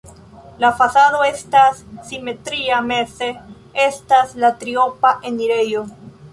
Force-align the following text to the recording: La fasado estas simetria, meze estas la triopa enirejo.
La 0.61 0.69
fasado 0.79 1.19
estas 1.27 1.83
simetria, 2.07 2.81
meze 2.93 3.29
estas 3.87 4.35
la 4.47 4.53
triopa 4.65 5.17
enirejo. 5.33 5.89